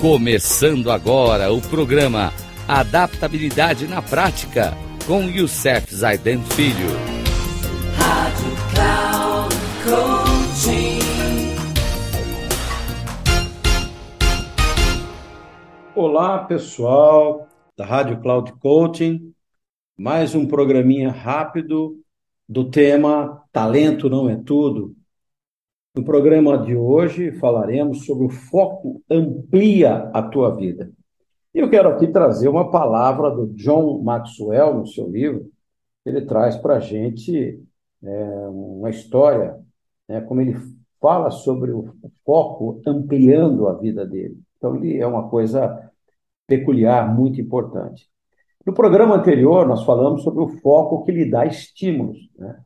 [0.00, 2.32] Começando agora o programa
[2.66, 4.72] Adaptabilidade na Prática
[5.06, 6.88] com Youssef Zaiden Filho.
[7.98, 11.00] Rádio Cloud Coaching.
[15.94, 19.34] Olá, pessoal da Rádio Cloud Coaching.
[19.98, 22.00] Mais um programinha rápido
[22.48, 24.96] do tema Talento não é tudo.
[26.00, 30.90] No programa de hoje falaremos sobre o foco amplia a tua vida.
[31.54, 35.50] E eu quero aqui trazer uma palavra do John Maxwell no seu livro.
[36.06, 37.62] Ele traz para a gente
[38.02, 39.60] é, uma história,
[40.08, 40.56] né, como ele
[40.98, 44.40] fala sobre o foco ampliando a vida dele.
[44.56, 45.92] Então, ele é uma coisa
[46.46, 48.08] peculiar, muito importante.
[48.64, 52.16] No programa anterior, nós falamos sobre o foco que lhe dá estímulos.
[52.38, 52.58] Né?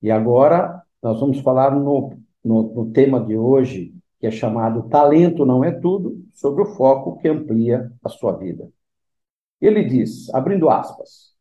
[0.00, 2.16] E agora nós vamos falar no
[2.46, 7.18] no, no tema de hoje, que é chamado Talento Não É Tudo, sobre o foco
[7.18, 8.70] que amplia a sua vida.
[9.60, 11.34] Ele diz, abrindo aspas,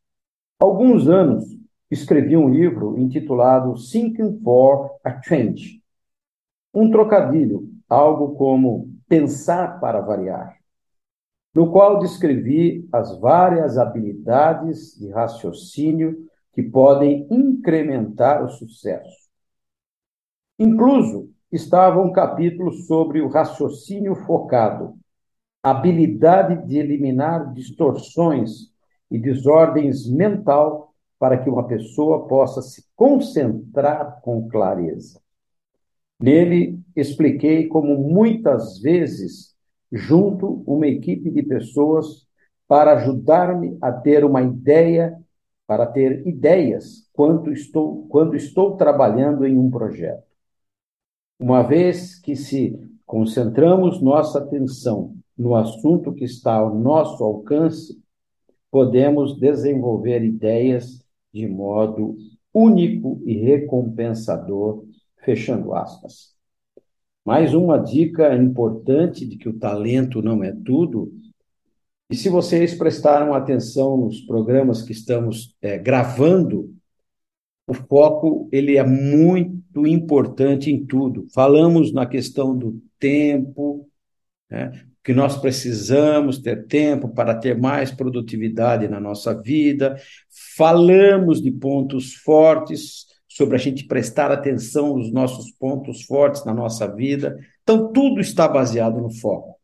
[0.59, 1.45] alguns anos
[1.91, 5.81] escrevi um livro intitulado Thinking for a Change.
[6.73, 10.57] Um trocadilho, algo como pensar para variar,
[11.53, 19.24] no qual descrevi as várias habilidades de raciocínio que podem incrementar o sucesso
[20.57, 24.97] Incluso estava um capítulo sobre o raciocínio focado,
[25.61, 28.71] habilidade de eliminar distorções
[29.11, 35.19] e desordens mental para que uma pessoa possa se concentrar com clareza.
[36.17, 39.53] Nele, expliquei como muitas vezes
[39.91, 42.25] junto uma equipe de pessoas
[42.65, 45.17] para ajudar-me a ter uma ideia,
[45.67, 50.34] para ter ideias quando estou, quando estou trabalhando em um projeto.
[51.39, 58.01] Uma vez que se concentramos nossa atenção no assunto que está ao nosso alcance,
[58.71, 62.15] podemos desenvolver ideias de modo
[62.53, 64.85] único e recompensador,
[65.23, 66.33] fechando aspas.
[67.25, 71.11] Mais uma dica importante de que o talento não é tudo.
[72.09, 76.73] E se vocês prestaram atenção nos programas que estamos é, gravando,
[77.67, 81.27] o foco ele é muito importante em tudo.
[81.33, 83.87] Falamos na questão do tempo,
[84.49, 84.71] né?
[85.03, 89.95] que nós precisamos ter tempo para ter mais produtividade na nossa vida.
[90.57, 93.05] Falamos de pontos fortes,
[93.35, 97.37] sobre a gente prestar atenção nos nossos pontos fortes na nossa vida.
[97.63, 99.55] Então, tudo está baseado no foco.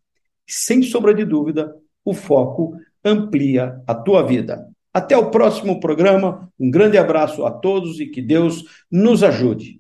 [0.46, 1.74] Sem sombra de dúvida,
[2.04, 4.68] o foco amplia a tua vida.
[4.94, 6.50] Até o próximo programa.
[6.60, 9.80] Um grande abraço a todos e que Deus nos ajude.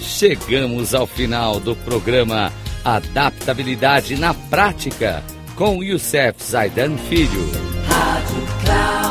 [0.00, 2.52] Chegamos ao final do programa
[2.84, 5.22] Adaptabilidade na Prática
[5.56, 7.50] com Youssef Zaidan Filho.
[7.86, 9.10] Rádio Cloud